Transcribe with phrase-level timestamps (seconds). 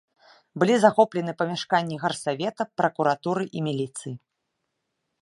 [0.63, 4.13] Былі захоплены памяшканні гарсавета, пракуратуры і міліцыі.